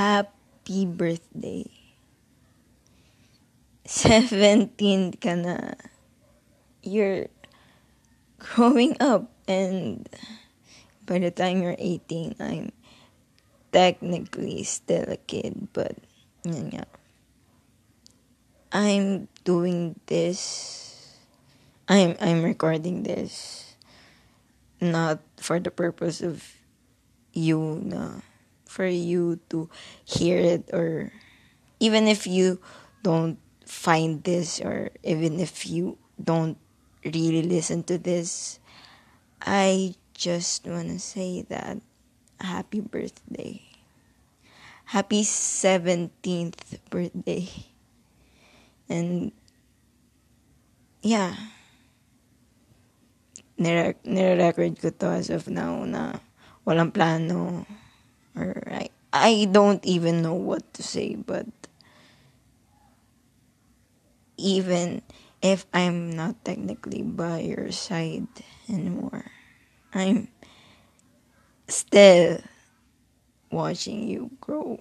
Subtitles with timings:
[0.00, 1.68] Happy birthday.
[3.84, 4.72] 17
[5.20, 5.76] ka na.
[6.80, 7.28] You're
[8.40, 10.08] growing up and
[11.04, 12.72] by the time you're 18, I'm
[13.76, 16.00] technically still a kid, but
[16.48, 16.88] yun nga.
[18.72, 21.12] I'm doing this
[21.92, 23.76] I'm I'm recording this
[24.80, 26.40] not for the purpose of
[27.36, 28.24] you na
[28.70, 29.66] for you to
[30.06, 31.10] hear it or
[31.82, 32.62] even if you
[33.02, 36.54] don't find this or even if you don't
[37.02, 38.60] really listen to this
[39.40, 41.80] I just want to say that
[42.40, 43.64] happy birthday.
[44.84, 47.48] Happy 17th birthday.
[48.88, 49.32] And
[51.00, 51.36] yeah.
[53.56, 56.20] Nire- nire-record ko to as of now na
[56.68, 57.64] walang plano
[58.36, 61.46] or I, I don't even know what to say but
[64.36, 65.02] even
[65.42, 68.28] if I'm not technically by your side
[68.68, 69.24] anymore
[69.92, 70.28] I'm
[71.66, 72.38] still
[73.50, 74.80] watching you grow.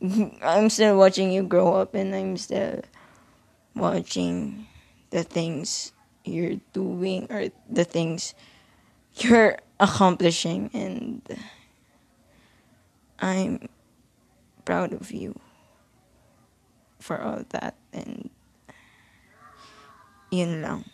[0.42, 2.80] I'm still watching you grow up and I'm still
[3.74, 4.66] watching
[5.10, 5.92] the things
[6.24, 8.34] you're doing or the things
[9.16, 10.91] you're accomplishing and
[13.22, 13.70] I'm
[14.66, 15.38] proud of you
[16.98, 18.30] for all that and
[20.30, 20.84] yun lang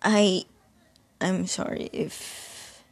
[0.00, 0.48] I
[1.20, 2.82] I'm sorry if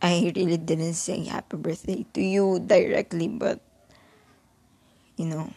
[0.00, 3.60] I really didn't say happy birthday to you directly but
[5.16, 5.52] you know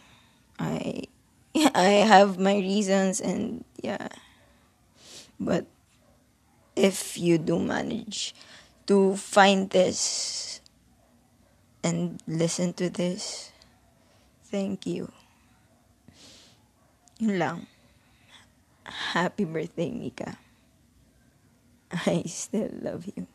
[0.60, 1.08] I
[1.74, 4.08] I have my reasons and yeah.
[5.40, 5.66] But
[6.76, 8.34] if you do manage
[8.90, 10.58] to find this
[11.86, 13.54] and listen to this.
[14.50, 15.14] Thank you.
[17.22, 17.60] Yun lang.
[19.14, 20.42] Happy birthday Mika.
[21.94, 23.30] I still love you